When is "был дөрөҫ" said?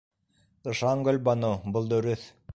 1.77-2.27